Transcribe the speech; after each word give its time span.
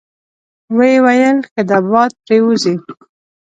ویې 0.77 0.97
ویل: 1.05 1.37
ښه 1.51 1.61
ده، 1.69 1.77
باد 1.89 2.11
پرې 2.23 2.37
وځي. 2.45 2.75